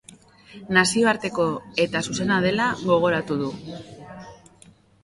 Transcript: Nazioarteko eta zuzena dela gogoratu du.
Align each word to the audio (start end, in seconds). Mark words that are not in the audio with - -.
Nazioarteko 0.77 1.45
eta 1.85 2.01
zuzena 2.09 2.41
dela 2.49 2.71
gogoratu 2.89 3.41
du. 3.45 3.53